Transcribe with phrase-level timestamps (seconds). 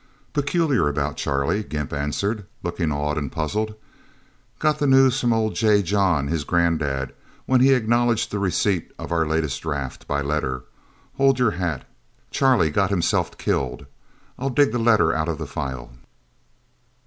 [0.33, 3.75] "Peculiar about Charlie," Gimp answered, looking awed and puzzled.
[4.57, 5.83] "Got the news from old J.
[5.83, 7.13] John, his granddad,
[7.45, 10.63] when he acknowledged the receipt of our latest draft, by letter.
[11.17, 11.85] Hold your hat.
[12.31, 13.85] Charlie got himself killed...
[14.39, 15.91] I'll dig the letter out of the file."